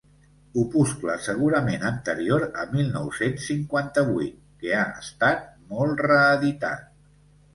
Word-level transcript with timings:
Opuscle 0.59 1.17
segurament 1.25 1.83
anterior 1.89 2.45
a 2.63 2.63
mil 2.71 2.87
nou-cents 2.95 3.45
cinquanta-vuit 3.51 4.39
que 4.63 4.73
ha 4.79 4.85
estat 5.03 5.45
molt 5.75 6.03
reeditat. 6.07 6.89